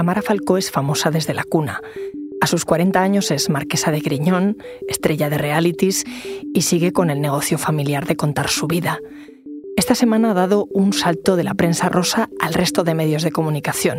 [0.00, 1.82] Tamara Falcó es famosa desde la cuna.
[2.40, 4.56] A sus 40 años es marquesa de Griñón,
[4.88, 6.04] estrella de realities
[6.54, 8.98] y sigue con el negocio familiar de contar su vida.
[9.76, 13.30] Esta semana ha dado un salto de la prensa rosa al resto de medios de
[13.30, 13.98] comunicación.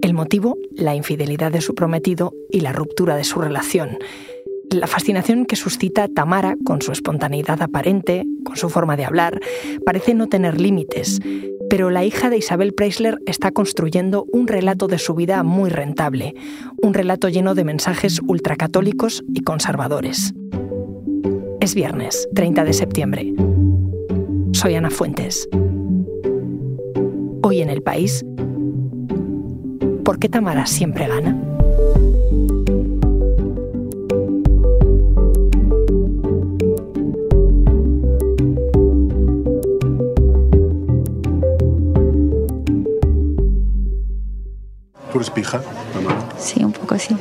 [0.00, 3.98] El motivo, la infidelidad de su prometido y la ruptura de su relación.
[4.70, 9.38] La fascinación que suscita Tamara, con su espontaneidad aparente, con su forma de hablar,
[9.84, 11.20] parece no tener límites.
[11.76, 16.34] Pero la hija de Isabel Preisler está construyendo un relato de su vida muy rentable,
[16.82, 20.32] un relato lleno de mensajes ultracatólicos y conservadores.
[21.60, 23.34] Es viernes, 30 de septiembre.
[24.52, 25.50] Soy Ana Fuentes.
[27.42, 28.24] Hoy en el país,
[30.02, 31.55] ¿por qué Tamara siempre gana?
[45.36, 45.60] Pija?
[46.38, 47.14] Sí, un poco sí.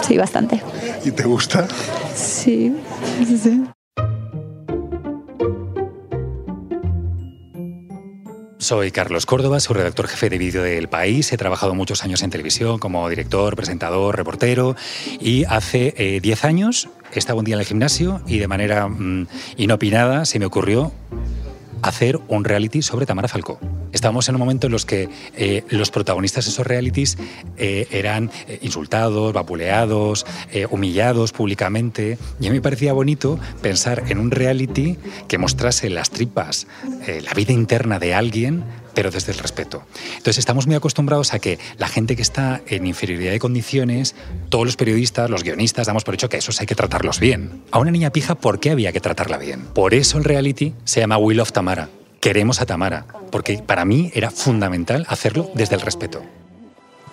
[0.00, 0.62] Sí, bastante.
[1.04, 1.66] ¿Y te gusta?
[2.14, 2.72] Sí,
[3.26, 3.64] sí.
[8.58, 11.32] Soy Carlos Córdoba, soy redactor jefe de vídeo del País.
[11.32, 14.76] He trabajado muchos años en televisión como director, presentador, reportero.
[15.20, 20.24] Y hace 10 años estaba un día en el gimnasio y de manera mm, inopinada
[20.24, 20.92] se me ocurrió
[21.86, 23.58] hacer un reality sobre Tamara Falcó.
[23.92, 27.16] Estábamos en un momento en los que eh, los protagonistas de esos realities
[27.56, 30.26] eh, eran eh, insultados, vapuleados,
[30.70, 32.18] humillados públicamente.
[32.40, 36.66] Y a mí me parecía bonito pensar en un reality que mostrase las tripas,
[37.06, 38.64] la vida interna de alguien
[38.96, 39.82] pero desde el respeto.
[40.08, 44.14] Entonces estamos muy acostumbrados a que la gente que está en inferioridad de condiciones,
[44.48, 47.62] todos los periodistas, los guionistas, damos por hecho que esos hay que tratarlos bien.
[47.72, 49.66] A una niña pija, ¿por qué había que tratarla bien?
[49.74, 51.90] Por eso el reality se llama Will of Tamara.
[52.20, 56.22] Queremos a Tamara, porque para mí era fundamental hacerlo desde el respeto.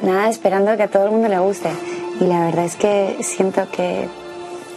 [0.01, 1.69] Nada, esperando que a todo el mundo le guste.
[2.21, 4.07] Y la verdad es que siento que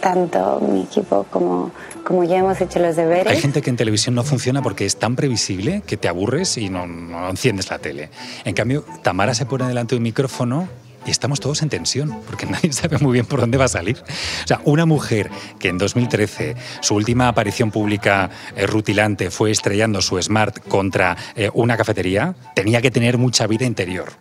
[0.01, 1.71] tanto mi equipo como,
[2.03, 3.27] como yo hemos hecho los deberes.
[3.27, 6.69] Hay gente que en televisión no funciona porque es tan previsible que te aburres y
[6.69, 6.85] no,
[7.29, 8.09] enciendes la tele.
[8.45, 10.67] En cambio, Tamara se pone delante de un micrófono
[11.05, 13.97] y estamos todos en tensión, porque nadie sabe muy bien por dónde va a salir.
[13.97, 15.29] O sea, una mujer
[15.59, 21.49] que en 2013 su última aparición pública eh, rutilante fue estrellando su Smart contra eh,
[21.53, 24.13] una cafetería, tenía que tener mucha vida interior.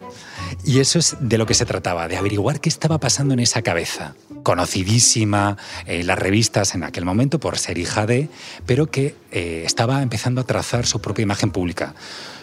[0.65, 3.63] Y eso es de lo que se trataba, de averiguar qué estaba pasando en esa
[3.63, 4.15] cabeza.
[4.43, 8.29] Conocidísima en las revistas en aquel momento por ser hija de,
[8.65, 11.95] pero que eh, estaba empezando a trazar su propia imagen pública.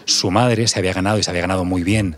[0.06, 2.18] Su madre se había ganado y se había ganado muy bien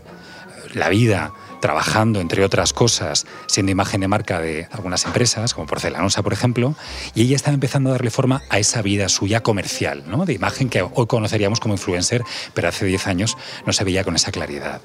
[0.74, 6.22] la vida trabajando, entre otras cosas, siendo imagen de marca de algunas empresas, como Porcelanosa,
[6.22, 6.74] por ejemplo,
[7.14, 10.26] y ella estaba empezando a darle forma a esa vida suya comercial, ¿no?
[10.26, 12.22] de imagen que hoy conoceríamos como influencer,
[12.54, 14.80] pero hace 10 años no se veía con esa claridad.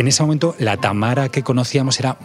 [0.00, 2.16] En ese momento, la Tamara que conocíamos era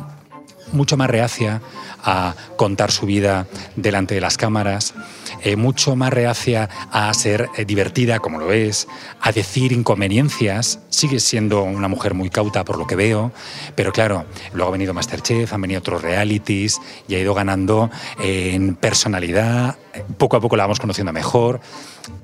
[0.72, 1.62] mucho más reacia
[2.02, 4.94] a contar su vida delante de las cámaras,
[5.42, 8.88] eh, mucho más reacia a ser eh, divertida, como lo es,
[9.20, 10.80] a decir inconveniencias.
[10.90, 13.34] Sigue siendo una mujer muy cauta por lo que veo,
[13.76, 17.90] pero claro, luego ha venido Masterchef, han venido otros realities y ha ido ganando
[18.24, 19.76] en personalidad.
[20.18, 21.60] Poco a poco la vamos conociendo mejor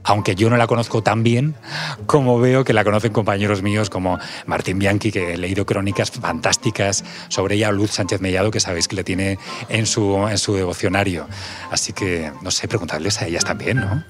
[0.03, 1.55] aunque yo no la conozco tan bien
[2.05, 7.03] como veo que la conocen compañeros míos como Martín Bianchi, que he leído crónicas fantásticas
[7.29, 11.27] sobre ella, Luz Sánchez Mellado, que sabéis que le tiene en su, en su devocionario.
[11.71, 14.03] Así que, no sé, preguntarles a ellas también, ¿no?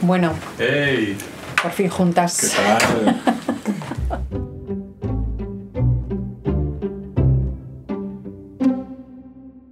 [0.00, 0.34] Bueno.
[0.58, 1.16] ¡Hey!
[1.62, 2.40] Por fin juntas.
[2.40, 3.22] ¿Qué tal?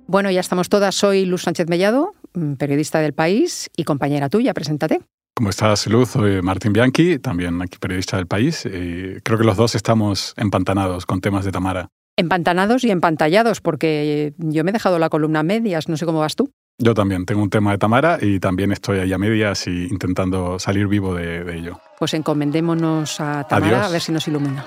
[0.08, 0.94] Bueno, ya estamos todas.
[0.94, 4.54] Soy Luz Sánchez Mellado, mm, periodista del país y compañera tuya.
[4.54, 5.02] Preséntate.
[5.36, 6.08] ¿Cómo estás, Luz?
[6.12, 8.64] Soy Martín Bianchi, también aquí periodista del país.
[8.64, 11.88] Y creo que los dos estamos empantanados con temas de Tamara.
[12.16, 15.91] Empantanados y empantallados, porque yo me he dejado la columna a medias.
[15.91, 16.50] No sé cómo vas tú.
[16.80, 20.58] Yo también tengo un tema de Tamara y también estoy ahí a medias y intentando
[20.58, 21.80] salir vivo de, de ello.
[21.98, 23.88] Pues encomendémonos a Tamara Adiós.
[23.88, 24.64] a ver si nos ilumina.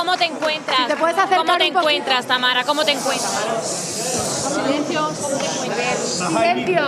[0.00, 0.88] ¿Cómo te encuentras?
[0.88, 2.64] te puedes acercar ¿Cómo te encuentras, Tamara?
[2.64, 3.30] ¿Cómo te encuentras?
[4.54, 5.08] Silencio.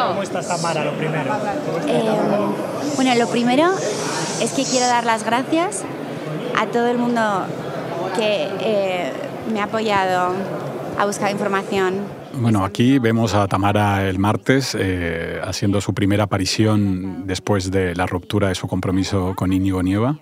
[0.08, 1.36] ¿Cómo estás, Tamara, lo primero?
[1.86, 2.10] Eh,
[2.96, 3.70] bueno, lo primero
[4.40, 5.84] es que quiero dar las gracias
[6.58, 7.20] a todo el mundo
[8.16, 9.12] que eh,
[9.52, 10.34] me ha apoyado
[10.98, 12.00] a buscar información.
[12.34, 18.06] Bueno, aquí vemos a Tamara el martes eh, haciendo su primera aparición después de la
[18.06, 20.18] ruptura de su compromiso con Íñigo Nieva.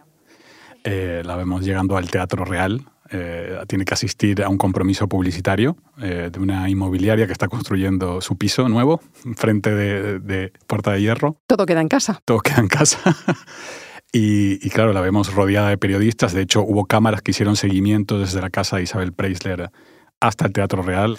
[0.85, 2.83] Eh, la vemos llegando al Teatro Real.
[3.13, 8.21] eh, tiene que asistir a un compromiso publicitario eh, de una inmobiliaria que está construyendo
[8.21, 9.01] su piso nuevo,
[9.37, 11.37] frente de, de Puerta de Hierro.
[11.49, 12.21] Todo queda en casa.
[12.25, 12.99] Todo queda en casa.
[14.13, 16.33] Y, y, claro, la vemos rodeada de periodistas.
[16.33, 19.71] De hecho, hubo cámaras que hicieron seguimiento desde la casa de Isabel Preisler
[20.19, 21.17] hasta el Teatro Real.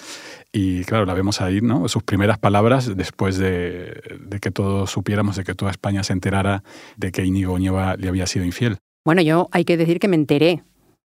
[0.52, 1.88] Y claro, la vemos ahí, ¿no?
[1.88, 6.64] Sus primeras palabras después de, de que todos supiéramos, de que toda España se enterara
[6.98, 8.80] de que Íñigo Nieva le había sido infiel.
[9.06, 10.64] Bueno, yo hay que decir que me enteré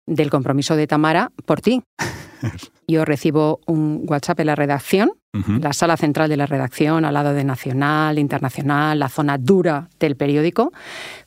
[0.07, 1.83] del compromiso de Tamara por ti.
[2.87, 5.61] Yo recibo un WhatsApp en la redacción, uh -huh.
[5.61, 10.15] la sala central de la redacción, al lado de Nacional, Internacional, la zona dura del
[10.15, 10.73] periódico,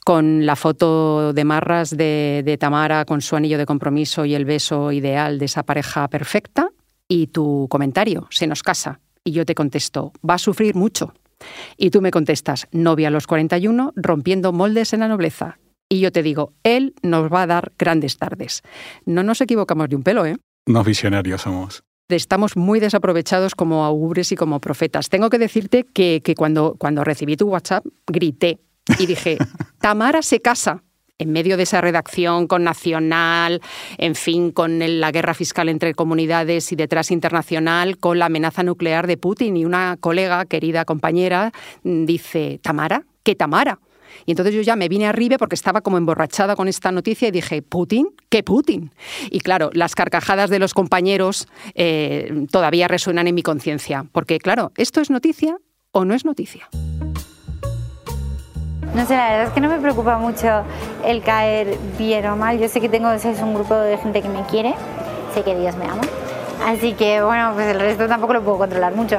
[0.04, 4.44] con la foto de marras de, de Tamara con su anillo de compromiso y el
[4.44, 6.68] beso ideal de esa pareja perfecta,
[7.08, 9.00] y tu comentario, se nos casa.
[9.22, 11.14] Y yo te contesto, va a sufrir mucho.
[11.76, 15.58] Y tú me contestas, novia a los 41, rompiendo moldes en la nobleza.
[15.94, 18.62] Y yo te digo, él nos va a dar grandes tardes.
[19.06, 20.36] No nos equivocamos de un pelo, ¿eh?
[20.66, 21.84] Unos visionarios somos.
[22.08, 25.08] Estamos muy desaprovechados como augures y como profetas.
[25.08, 28.58] Tengo que decirte que, que cuando, cuando recibí tu WhatsApp, grité
[28.98, 29.38] y dije,
[29.80, 30.82] Tamara se casa
[31.18, 33.62] en medio de esa redacción con Nacional,
[33.96, 39.06] en fin, con la guerra fiscal entre comunidades y detrás internacional, con la amenaza nuclear
[39.06, 39.56] de Putin.
[39.56, 41.52] Y una colega, querida compañera,
[41.84, 43.06] dice, ¿Tamara?
[43.22, 43.78] ¿Qué Tamara?
[44.26, 47.30] Y entonces yo ya me vine arriba porque estaba como emborrachada con esta noticia y
[47.30, 48.08] dije, ¿Putin?
[48.28, 48.92] ¿Qué Putin?
[49.30, 54.06] Y claro, las carcajadas de los compañeros eh, todavía resuenan en mi conciencia.
[54.12, 55.58] Porque claro, ¿esto es noticia
[55.92, 56.68] o no es noticia?
[58.94, 60.62] No sé, la verdad es que no me preocupa mucho
[61.04, 62.60] el caer bien o mal.
[62.60, 64.74] Yo sé que tengo es un grupo de gente que me quiere,
[65.34, 66.02] sé que Dios me ama.
[66.64, 69.18] Así que bueno, pues el resto tampoco lo puedo controlar mucho.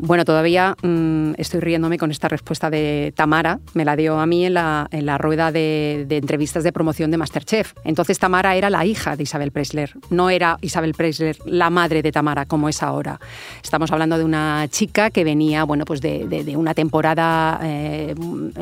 [0.00, 3.58] Bueno, todavía mmm, estoy riéndome con esta respuesta de Tamara.
[3.74, 7.16] Me la dio a mí en la, en la rueda de, entrevistas de promoción de
[7.16, 7.74] Masterchef.
[7.84, 9.92] Entonces Tamara era la hija de Isabel Preisler.
[10.10, 13.18] No era Isabel Preisler la madre de Tamara como es ahora.
[13.62, 18.14] Estamos hablando de una chica que venía, bueno, pues de, de, una temporada, eh,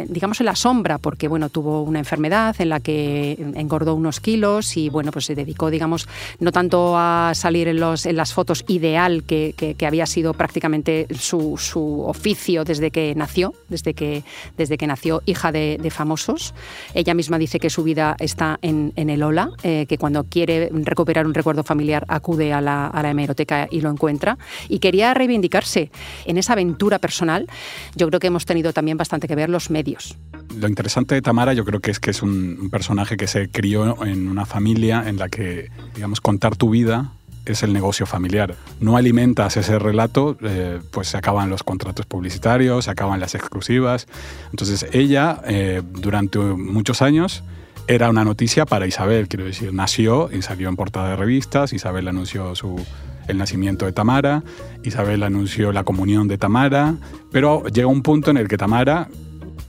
[0.08, 4.76] digamos, en la sombra, porque, bueno, tuvo una enfermedad en la que engordó unos kilos
[4.76, 6.08] y, bueno, pues se dedicó, digamos,
[6.40, 10.32] no tanto a salir en, los, en las fotos ideal que, que, que había sido
[10.32, 14.24] prácticamente su, oficio desde que nació, desde que,
[14.56, 16.52] desde que nació hija de, famosos.
[16.94, 20.68] Ella misma dice que su vida está en, en el Ola, eh, que cuando quiere
[20.72, 24.36] recuperar un recuerdo familiar acude a la, a la hemeroteca y lo encuentra.
[24.68, 25.90] Y quería reivindicarse
[26.24, 27.46] en esa aventura personal.
[27.94, 30.16] Yo creo que hemos tenido también bastante que ver los medios.
[30.54, 34.04] Lo interesante de Tamara yo creo que es que es un personaje que se crió
[34.04, 37.12] en una familia en la que, digamos, contar tu vida
[37.46, 38.54] es el negocio familiar.
[38.80, 44.06] No alimentas ese relato, eh, pues se acaban los contratos publicitarios, se acaban las exclusivas.
[44.50, 47.42] Entonces ella, eh, durante muchos años,
[47.88, 52.08] era una noticia para Isabel, quiero decir, nació y salió en portada de revistas, Isabel
[52.08, 52.84] anunció su,
[53.28, 54.42] el nacimiento de Tamara,
[54.82, 56.96] Isabel anunció la comunión de Tamara,
[57.30, 59.08] pero llega un punto en el que Tamara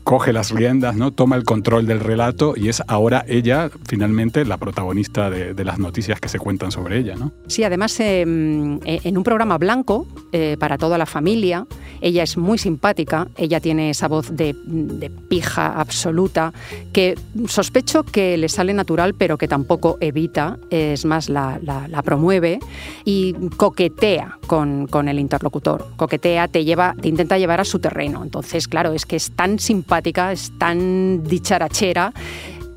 [0.08, 1.12] coge las riendas, ¿no?
[1.12, 5.80] toma el control del relato y es ahora ella finalmente la protagonista de, de las
[5.80, 7.16] noticias que se cuentan sobre ella.
[7.18, 7.34] ¿no?
[7.48, 11.68] Sí, además eh, en un programa blanco eh, para toda la familia,
[12.00, 16.54] ella es muy simpática, ella tiene esa voz de, de, pija absoluta
[16.94, 17.20] que
[17.50, 22.60] sospecho que le sale natural pero que tampoco evita, es más, la, la, la promueve
[23.04, 28.24] y coquetea con, con, el interlocutor, coquetea, te, lleva, te intenta llevar a su terreno.
[28.24, 29.97] Entonces, claro, es que es tan simpática
[30.32, 32.14] es tan dicharachera,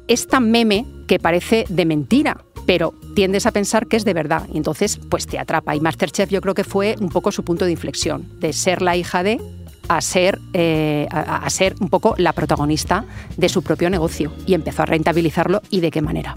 [0.09, 4.47] es tan meme que parece de mentira, pero tiendes a pensar que es de verdad
[4.53, 5.75] y entonces pues te atrapa.
[5.75, 8.97] Y Masterchef yo creo que fue un poco su punto de inflexión, de ser la
[8.97, 9.41] hija de
[9.89, 13.05] a ser, eh, a, a ser un poco la protagonista
[13.37, 16.35] de su propio negocio y empezó a rentabilizarlo y de qué manera.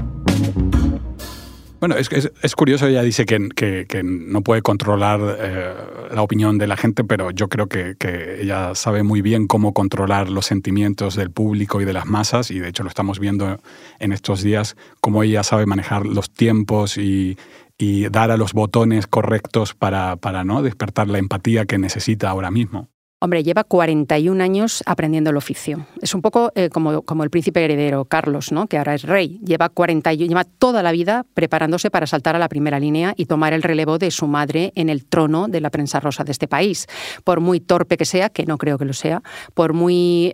[1.84, 5.74] Bueno, es, es, es, curioso, ella dice que, que, no puede controlar eh,
[6.13, 9.74] la opinión de la gente, pero yo creo que, que, ella sabe muy bien cómo
[9.74, 13.60] controlar los sentimientos del público y de las masas, y de hecho lo estamos viendo
[14.00, 17.38] en estos días, cómo ella sabe manejar los tiempos y,
[17.78, 20.62] y dar a los botones correctos para, para ¿no?
[20.62, 22.93] despertar la empatía que necesita ahora mismo.
[23.24, 25.88] Hombre, lleva 41 años aprendiendo el oficio.
[26.01, 28.68] Es un poco eh, como, como, el príncipe heredero, Carlos, ¿no?
[28.68, 29.39] que ahora es rey.
[29.46, 33.53] Lleva, 40, lleva toda la vida preparándose para saltar a la primera línea y tomar
[33.53, 36.86] el relevo de su madre en el trono de la prensa rosa de este país.
[37.24, 40.34] Por muy torpe que sea, que no creo que lo sea, por, muy,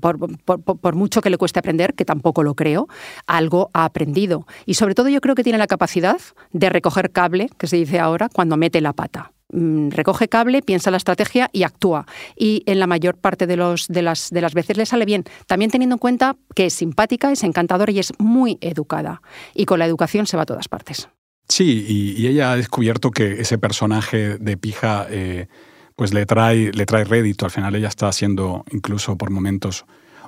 [0.00, 2.88] por, por, por mucho que le cueste aprender, que tampoco lo creo,
[3.28, 4.48] algo ha aprendido.
[4.66, 6.20] Y sobre todo yo creo que tiene la capacidad
[6.50, 9.33] de recoger cable, que se dice ahora, cuando mete la pata.
[9.54, 12.06] Mm, recoge cable, piensa la estrategia y actúa.
[12.36, 15.24] Y en la mayor parte de, los, de, las, de las veces le sale bien.
[15.46, 19.22] También teniendo en cuenta que es simpática, es encantadora y es muy educada.
[19.54, 21.08] Y con la educación se va a todas partes.
[21.48, 25.46] Sí, y, ella ha descubierto que ese personaje de pija eh,
[25.94, 27.44] pues le trae, le trae rédito.
[27.44, 29.84] Al final ella está siendo incluso por momentos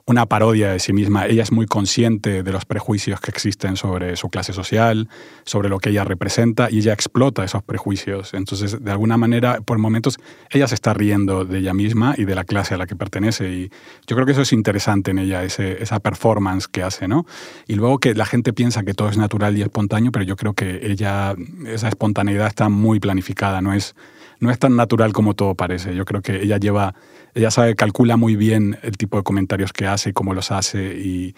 [0.08, 1.26] una parodia de sí misma.
[1.26, 5.08] Ella es muy consciente de los prejuicios que existen sobre su clase social,
[5.44, 8.32] sobre lo que ella representa, y ella explota esos prejuicios.
[8.32, 10.18] Entonces, de alguna manera, por momentos,
[10.50, 13.50] ella se está riendo de ella misma y de la clase a la que pertenece.
[13.50, 13.70] Y
[14.06, 17.26] yo creo que eso es interesante en ella, ese, esa performance que hace, ¿no?
[17.66, 20.54] Y luego que la gente piensa que todo es natural y espontáneo, pero yo creo
[20.54, 21.34] que ella,
[21.66, 23.96] esa espontaneidad está muy planificada, no es,
[24.40, 25.94] no es tan natural como todo parece.
[25.94, 26.94] Yo creo que ella lleva,
[27.34, 30.94] ella sabe, calcula muy bien el tipo de comentarios que hace y cómo los hace
[30.96, 31.34] y,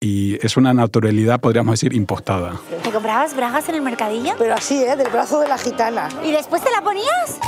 [0.00, 2.60] y es una naturalidad, podríamos decir, impostada.
[2.82, 4.34] ¿Te comprabas bragas en el mercadillo?
[4.38, 4.96] Pero así, ¿eh?
[4.96, 6.08] Del brazo de la gitana.
[6.24, 7.38] ¿Y después te la ponías?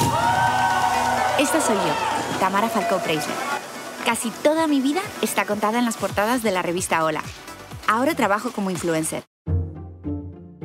[1.38, 3.36] Esta soy yo, Tamara Falcó Preisler.
[4.04, 7.22] Casi toda mi vida está contada en las portadas de la revista Hola.
[7.86, 9.24] Ahora trabajo como influencer.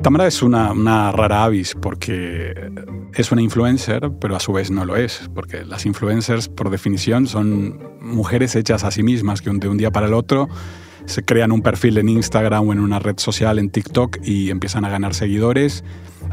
[0.04, 2.70] Tamara es una, una, rara avis porque
[3.14, 7.26] es una influencer, pero a su vez no lo es, porque las influencers, por definición,
[7.26, 10.50] son mujeres hechas a sí mismas que de un día para el otro
[11.06, 14.84] se crean un perfil en Instagram o en una red social, en TikTok, y empiezan
[14.84, 15.84] a ganar seguidores.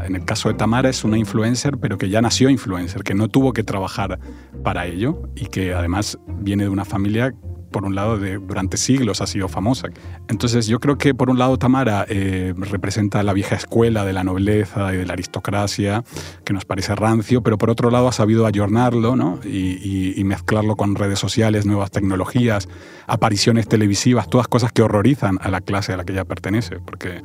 [0.04, 3.28] En el caso de Tamara es una influencer, pero que ya nació influencer, que no
[3.28, 4.20] tuvo que trabajar
[4.62, 7.32] para ello y que además viene de una familia
[7.72, 9.88] por un lado, de, durante siglos ha sido famosa.
[10.28, 14.22] Entonces yo creo que por un lado Tamara eh, representa la vieja escuela de la
[14.22, 16.04] nobleza y de la aristocracia,
[16.44, 19.40] que nos parece rancio, pero por otro lado ha sabido ayornarlo ¿no?
[19.44, 22.68] y, y, mezclarlo con redes sociales, nuevas tecnologías,
[23.06, 27.22] apariciones televisivas, todas cosas que horrorizan a la clase a la que ella pertenece, porque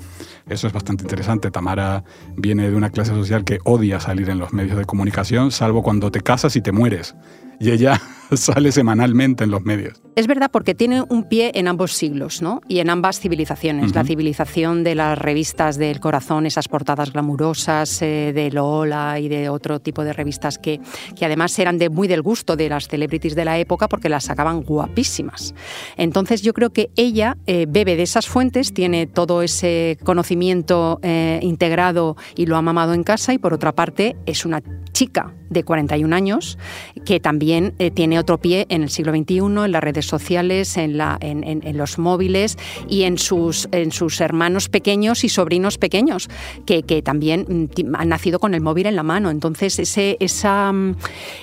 [0.47, 1.51] eso es bastante interesante.
[1.51, 2.03] Tamara
[2.35, 6.11] viene de una clase social que odia salir en los medios de comunicación, salvo cuando
[6.11, 7.15] te casas y te mueres
[7.59, 8.01] y ella
[8.35, 10.01] sale semanalmente en los medios.
[10.15, 12.61] Es verdad porque tiene un pie en ambos siglos ¿no?
[12.67, 13.93] y en ambas civilizaciones.
[13.93, 19.49] La civilización de las revistas del corazón, esas portadas glamurosas eh, de Lola y de
[19.49, 20.81] otro tipo de revistas que,
[21.15, 24.23] que además eran de muy del gusto de las celebrities de la época porque las
[24.23, 25.53] sacaban guapísimas.
[25.97, 31.39] Entonces yo creo que ella eh, bebe de esas fuentes, tiene todo ese conocimiento eh,
[31.43, 35.63] integrado y lo ha mamado en casa y por otra parte es una chica de
[35.63, 36.57] 41 años
[37.05, 40.97] que también eh, tiene otro pie en el siglo XXI, en las redes sociales, en,
[40.97, 42.57] la, en, en, los móviles
[42.89, 46.29] y en sus, en sus hermanos pequeños y sobrinos pequeños,
[46.65, 49.29] que, que, también mm, han nacido con el móvil en la mano.
[49.29, 50.95] Entonces, ese, esa, mm,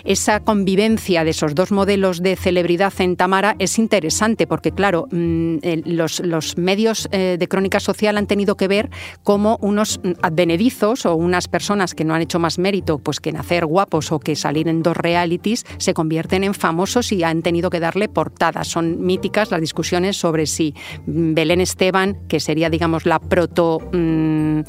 [0.05, 5.57] esa convivencia de esos dos modelos de celebridad en Tamara es interesante, porque claro, mm,
[5.87, 8.91] los, los medios eh, de crónica social han tenido que ver
[9.23, 13.67] cómo unos advenedizos o unas personas que no han hecho más mérito pues que hacer
[13.67, 17.81] guapos o que salir en dos realities se convierten en famosos y han tenido que
[17.81, 18.69] darle portadas.
[18.69, 20.75] Son míticas las discusiones sobre si
[21.07, 24.61] Belén Esteban, que sería, digamos, la proto mm,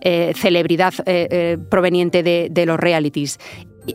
[0.00, 3.38] eh, celebridad eh, eh, proveniente de los realities,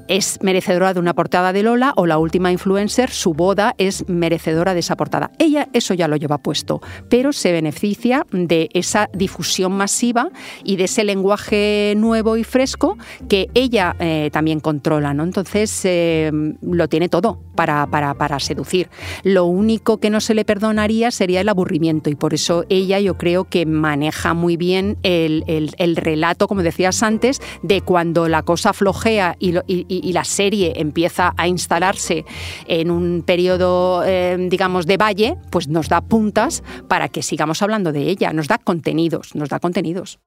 [0.07, 4.73] es merecedora de una portada de Lola o la última influencer, su boda es merecedora
[4.73, 5.31] de esa portada.
[5.39, 10.29] Ella eso ya lo lleva puesto, pero se beneficia de esa difusión masiva
[10.63, 15.13] y de ese lenguaje nuevo y fresco que ella eh, también controla.
[15.13, 15.23] ¿no?
[15.23, 16.31] Entonces eh,
[16.61, 18.89] lo tiene todo para, para, para, seducir.
[19.23, 23.17] Lo único que no se le perdonaría sería el aburrimiento y por eso ella yo
[23.17, 28.43] creo que maneja muy bien el, el, el relato, como decías antes, de cuando la
[28.43, 32.25] cosa flojea y, lo, y, la serie empieza a instalarse
[32.65, 37.91] en un periodo, eh, digamos, de valle, pues nos da puntas para que sigamos hablando
[37.91, 40.19] de ella, nos da contenidos, nos da contenidos.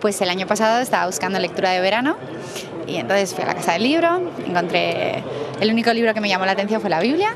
[0.00, 2.16] Pues el año pasado estaba buscando lectura de verano
[2.86, 5.22] y entonces fui a la casa del libro, encontré
[5.60, 7.34] el único libro que me llamó la atención fue la Biblia,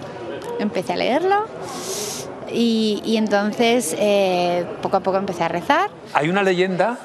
[0.58, 1.46] empecé a leerlo
[2.54, 5.90] y, entonces eh, poco a poco empecé a rezar.
[6.12, 6.98] Hay una leyenda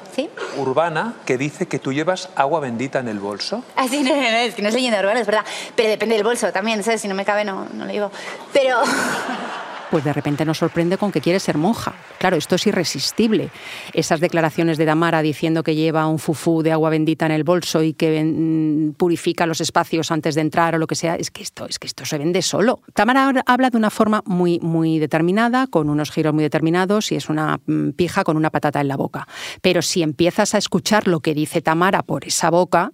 [0.58, 3.64] urbana que dice que tú llevas agua bendita en el bolso.
[3.76, 5.46] Ah, sí, no, no, es que no es leyenda urbana, es verdad.
[5.76, 7.02] Pero depende del bolso también, ¿sabes?
[7.02, 8.12] Si no me cabe, no, no lo digo.
[8.54, 8.78] Pero
[9.90, 11.94] pues de repente nos sorprende con que quiere ser monja.
[12.18, 13.50] Claro, esto es irresistible.
[13.94, 17.82] Esas declaraciones de Damara diciendo que lleva un fufú de agua bendita en el bolso
[17.82, 21.44] y que mm, purifica los espacios antes de entrar o lo que sea, es que
[21.44, 22.82] esto, es que esto se vende solo.
[22.94, 27.30] Tamara habla de una forma muy, muy determinada, con unos giros muy determinados y es
[27.30, 29.28] una mm, pija con una patata en la boca.
[29.62, 32.92] Pero si empiezas a escuchar lo que dice Tamara por esa boca,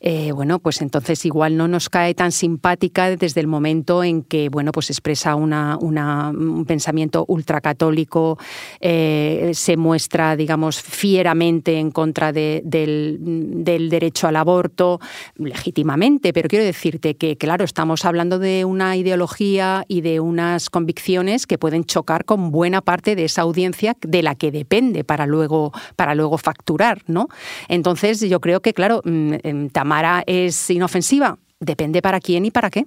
[0.00, 4.48] eh, bueno, pues entonces igual no nos cae tan simpática desde el momento en que,
[4.48, 8.38] bueno, pues expresa una, un pensamiento ultracatólico,
[8.80, 15.00] eh, se muestra, digamos, fieramente en contra del, del, derecho al aborto,
[15.36, 21.46] legítimamente, pero quiero decirte que, claro, estamos hablando de una ideología y de unas convicciones
[21.46, 25.72] que pueden chocar con buena parte de esa audiencia de la que depende para luego,
[25.96, 27.28] para luego facturar, ¿no?
[27.68, 29.34] Entonces, yo creo que, claro, mm,
[29.72, 31.38] Tamara es inofensiva.
[31.60, 32.86] Depende para quién y para qué.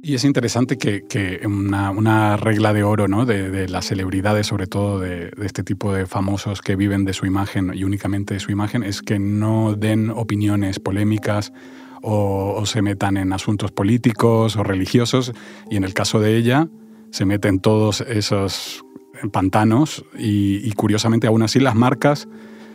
[0.00, 3.26] Y es interesante que, que una, una, regla de oro ¿no?
[3.26, 7.12] de, de las celebridades, sobre todo de, de, este tipo de famosos que viven de
[7.12, 11.52] su imagen y únicamente de su imagen, es que no den opiniones polémicas
[12.00, 15.32] o, o se metan en asuntos políticos o religiosos.
[15.68, 16.68] Y en el caso de ella,
[17.10, 18.84] se meten todos esos
[19.32, 22.28] pantanos y, y curiosamente aún así las marcas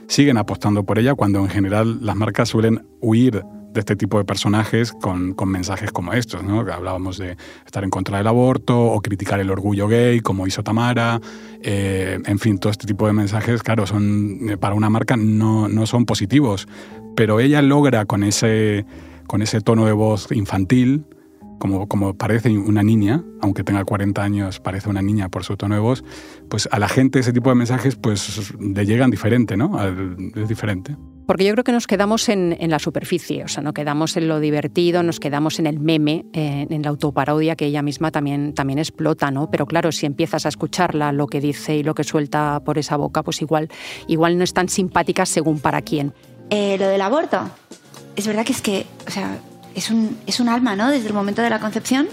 [0.07, 3.43] siguen apostando por ella cuando en general las marcas suelen huir
[3.73, 6.59] de este tipo de personajes con, con mensajes como estos, ¿no?
[6.59, 11.19] Hablábamos de estar en contra del aborto o criticar el orgullo gay, como hizo Tamara.
[11.61, 15.67] Eh, en fin, todo este tipo de mensajes, claro, son eh, para una marca no,
[15.67, 16.67] no son positivos,
[17.15, 18.85] pero ella logra con ese,
[19.27, 21.05] con ese tono de voz infantil,
[21.63, 25.75] como, como, parece una niña, aunque tenga 40 años, parece una niña por su tono
[25.75, 26.03] de voz,
[26.49, 29.79] pues a la gente ese tipo de mensajes pues le llegan diferente, ¿no?
[30.35, 30.97] Es diferente.
[31.25, 34.27] Porque yo creo que nos quedamos en, en, la superficie, o sea, no quedamos en
[34.27, 38.53] lo divertido, nos quedamos en el meme, eh, en la autoparodia que ella misma también,
[38.53, 39.49] también explota, ¿no?
[39.49, 42.97] Pero claro, si empiezas a escucharla, lo que dice y lo que suelta por esa
[42.97, 43.69] boca, pues igual,
[44.07, 46.11] igual no es tan simpática según para quién.
[46.49, 47.39] Eh, lo del aborto,
[48.17, 49.39] es verdad que es que, o sea,
[49.75, 50.89] es un, es un alma, ¿no?
[50.89, 52.07] Desde el momento de la concepción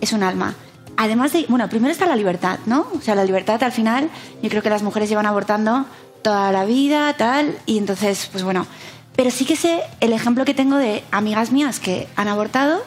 [0.00, 0.54] es un alma.
[0.96, 2.86] Además de, bueno, primero está la libertad, ¿no?
[2.96, 4.10] O sea, la libertad al final,
[4.42, 5.86] yo creo que las mujeres llevan abortando
[6.22, 8.66] toda la vida, tal, y entonces, pues bueno,
[9.14, 12.82] pero sí que sé el ejemplo que tengo de amigas mías que han abortado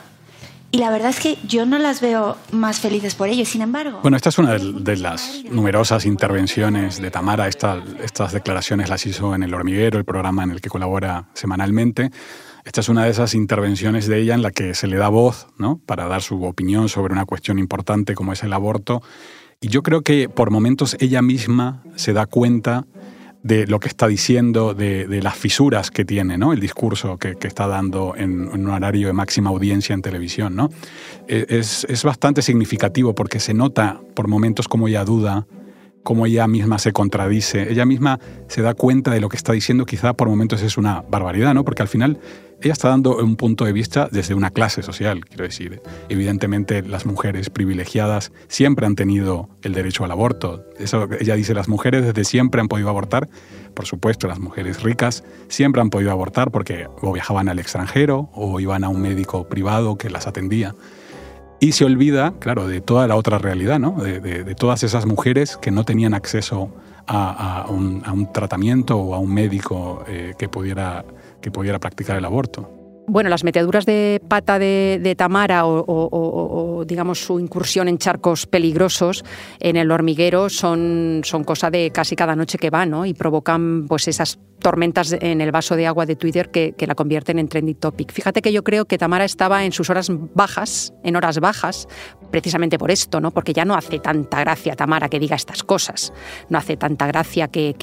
[0.74, 4.00] y la verdad es que yo no las veo más felices por ello, sin embargo.
[4.02, 7.50] Bueno, esta es una de, de las numerosas intervenciones de Tamara.
[7.50, 12.12] Esta, estas declaraciones las hizo en El Hormiguero, el programa en el que colabora semanalmente.
[12.64, 15.48] Esta es una de esas intervenciones de ella en la que se le da voz
[15.58, 15.80] ¿no?
[15.86, 19.02] para dar su opinión sobre una cuestión importante como es el aborto.
[19.60, 22.86] Y yo creo que por momentos ella misma se da cuenta
[23.44, 26.54] de lo que está diciendo, de, las fisuras que tiene, ¿no?
[26.54, 30.70] El discurso que, está dando en, un horario de máxima audiencia en televisión, ¿no?
[31.28, 35.48] Es, es bastante significativo porque se nota por momentos como ella duda,
[36.04, 39.86] cómo ella misma se contradice, ella misma se da cuenta de lo que está diciendo,
[39.86, 41.64] quizá por momentos es una barbaridad, ¿no?
[41.64, 42.20] Porque al final
[42.62, 45.82] ella está dando un punto de vista desde una clase social, quiero decir.
[46.10, 50.66] Evidentemente las mujeres privilegiadas siempre han tenido el derecho al aborto.
[50.78, 53.30] Eso ella dice, las mujeres desde siempre han podido abortar.
[53.74, 58.60] Por supuesto, las mujeres ricas siempre han podido abortar porque o viajaban al extranjero o
[58.60, 60.76] iban a un médico privado que las atendía.
[61.60, 63.92] Y se olvida, claro, de toda la otra realidad, ¿no?
[64.02, 66.74] De, todas esas mujeres que no tenían acceso
[67.06, 71.06] a, a, un, a un, tratamiento o a un médico eh, que, pudiera,
[71.42, 72.81] que pudiera practicar el aborto.
[73.08, 79.26] Bueno, las meteduras de pata de, Tamara o, digamos, su incursión en charcos peligrosos
[79.60, 83.06] en el hormiguero son, cosa de casi cada noche que va, ¿no?
[83.06, 87.40] Y provocan pues esas tormentas en el vaso de agua de Twitter que, la convierten
[87.40, 88.12] en trending topic.
[88.12, 91.88] Fíjate que yo creo que Tamara estaba en sus horas bajas, en horas bajas,
[92.32, 93.32] precisamente por esto, ¿no?
[93.32, 96.14] Porque ya no hace tanta gracia Tamara que diga estas cosas,
[96.50, 97.76] no hace tanta gracia que,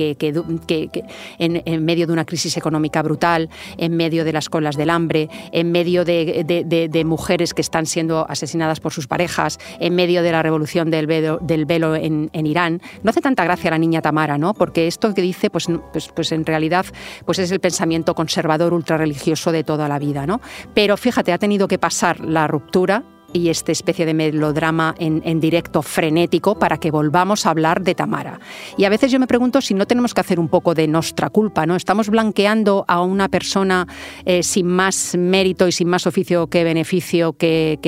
[1.38, 5.72] en, medio de una crisis económica brutal, en medio de las colas del hambre, en
[5.72, 10.90] medio de, mujeres que están siendo asesinadas por sus parejas, en medio de la revolución
[10.90, 14.54] del velo, en, Irán, no hace tanta gracia la niña Tamara, ¿no?
[14.54, 16.86] Porque esto que dice, pues, pues, pues en realidad
[17.24, 20.40] pues es el pensamiento conservador ultrarreligioso de toda la vida, ¿no?
[20.74, 25.82] Pero fíjate, ha tenido que pasar la ruptura y esta especie de melodrama en, directo
[25.82, 28.40] frenético para que volvamos a hablar de Tamara.
[28.76, 31.30] Y a veces yo me pregunto si no tenemos que hacer un poco de nuestra
[31.30, 31.76] culpa, ¿no?
[31.76, 33.86] Estamos blanqueando a una persona
[34.24, 37.78] eh, sin más mérito y sin más oficio que beneficio que,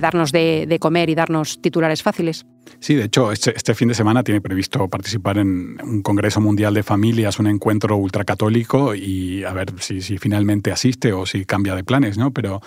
[0.00, 2.46] darnos de, comer y darnos titulares fáciles.
[2.80, 6.74] Sí, de hecho, este, este, fin de semana tiene previsto participar en un Congreso Mundial
[6.74, 11.74] de Familias, un encuentro ultracatólico y a ver si, si finalmente asiste o si cambia
[11.74, 12.30] de planes, ¿no?
[12.30, 12.60] Pero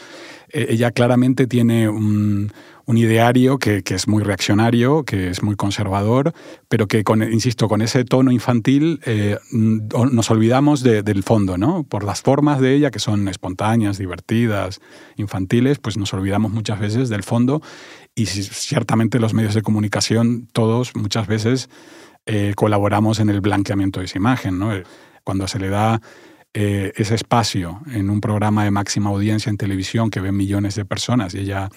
[0.50, 2.52] eh, ella claramente tiene un,
[2.88, 6.34] un ideario que, que, es muy reaccionario, que es muy conservador,
[6.70, 11.84] pero que, con, insisto, con ese tono infantil eh, nos olvidamos de, del fondo, ¿no?
[11.84, 14.80] Por las formas de ella, que son espontáneas, divertidas,
[15.18, 17.62] infantiles, pues nos olvidamos muchas veces del fondo
[18.16, 21.70] y ciertamente los medios de comunicación, todos muchas veces
[22.26, 24.72] eh, colaboramos en el blanqueamiento de esa imagen, ¿no?
[25.26, 26.02] Cuando se le da
[26.54, 30.86] eh, ese espacio en un programa de máxima audiencia en televisión que ven millones de
[30.86, 31.70] personas y ella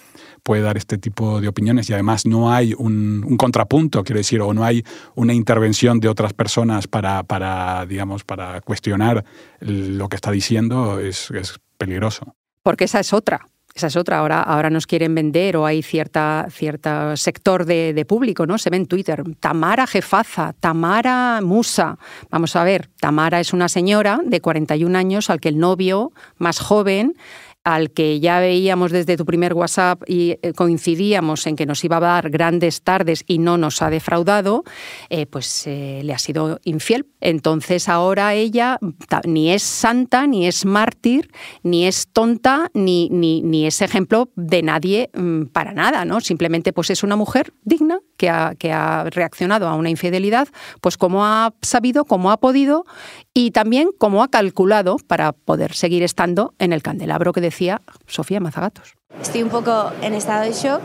[0.43, 4.41] puede dar este tipo de opiniones y además no hay un, un contrapunto, quiero decir,
[4.41, 9.25] o no hay una intervención de otras personas para, para digamos, para cuestionar
[9.61, 11.31] lo que está diciendo, es
[11.77, 12.35] peligroso.
[12.63, 13.50] Porque esa es otra.
[13.75, 14.19] Esa es otra.
[14.19, 18.59] Ahora, ahora nos quieren vender o hay cierta, cierto sector de, de, público, ¿no?
[18.59, 19.23] Se ve en Twitter.
[19.39, 21.99] Tamara jefaza, Tamara musa.
[22.31, 26.59] Vamos a ver, Tamara es una señora de 41 años al que el novio más
[26.59, 27.15] joven
[27.65, 31.99] al que ya veíamos desde tu primer WhatsApp y eh, coincidíamos en que nos iba
[31.99, 34.65] a dar grandes tardes y no nos ha defraudado,
[35.11, 37.07] eh, pues eh, le ha sido infiel.
[37.21, 38.79] Entonces ahora ella
[39.25, 41.31] ni es santa, ni es mártir,
[41.63, 46.21] ni es tonta, ni, ni, ni es ejemplo de nadie mm, para nada, ¿no?
[46.21, 50.49] Simplemente pues es una mujer digna que ha, reaccionado a una infidelidad,
[50.81, 52.85] pues como ha sabido, como ha podido
[53.33, 58.41] y también como ha calculado para poder seguir estando en el candelabro que decía Sofía
[58.41, 58.95] Mazagatos.
[59.21, 60.83] Estoy un poco en estado de shock,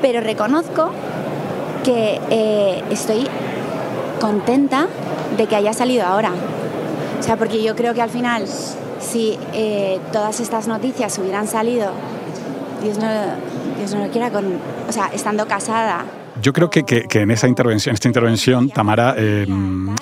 [0.00, 0.90] pero reconozco
[1.84, 3.26] que eh, estoy
[4.20, 4.88] contenta
[5.36, 6.32] de que haya salido ahora.
[7.20, 8.46] O sea, porque yo creo que al final,
[9.00, 11.92] si eh, todas estas noticias hubieran salido,
[12.82, 13.08] Dios no,
[13.78, 16.04] Dios no lo quiera, con, o sea, estando casada,
[16.46, 19.48] yo creo que, que, en esa intervención, esta intervención, Tamara, eh,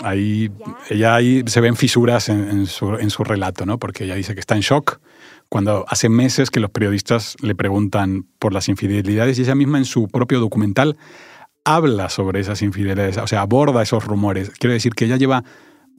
[0.02, 0.50] ahí,
[0.90, 3.78] ella ahí se ven fisuras en, en, su, en, su, relato, ¿no?
[3.78, 5.00] Porque ella dice que está en shock
[5.48, 9.86] cuando hace meses que los periodistas le preguntan por las infidelidades y ella misma en
[9.86, 10.98] su propio documental
[11.64, 14.50] habla sobre esas infidelidades, o sea, aborda esos rumores.
[14.50, 15.44] Quiero decir que ella lleva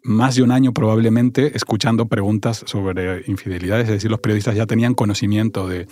[0.05, 4.93] más de un año probablemente escuchando preguntas sobre infidelidades, es decir, los periodistas ya tenían
[4.93, 5.87] conocimiento de,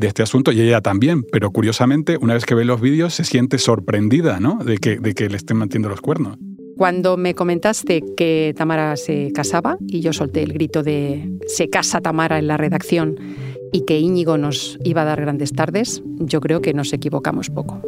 [0.00, 3.58] este asunto y ella también, pero curiosamente una vez que ve los vídeos se siente
[3.58, 4.58] sorprendida ¿no?
[4.64, 6.38] de, que, de que le estén manteniendo los cuernos.
[6.76, 12.00] Cuando me comentaste que Tamara se casaba y yo solté el grito de se casa
[12.00, 13.16] Tamara en la redacción
[13.72, 17.82] y que Íñigo nos iba a dar grandes tardes, yo creo que nos equivocamos poco.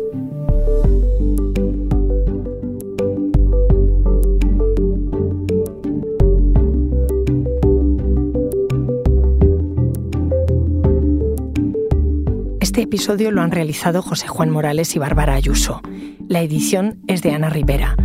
[12.70, 15.82] Este episodio lo han realizado José Juan Morales y Bárbara Ayuso.
[16.28, 17.96] La edición es de Ana Rivera.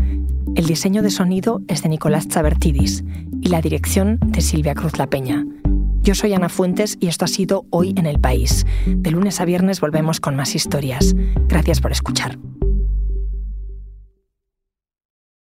[0.55, 3.03] El diseño de sonido es de Nicolás Chabertidis
[3.41, 5.45] y la dirección de Silvia Cruz La Peña.
[6.01, 8.65] Yo soy Ana Fuentes y esto ha sido Hoy en el País.
[8.87, 11.15] De lunes a viernes volvemos con más historias.
[11.47, 12.39] Gracias por escuchar.